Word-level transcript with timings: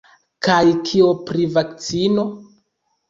Kaj 0.47 0.61
kio 0.87 1.11
pri 1.27 1.45
vakcino? 1.59 2.25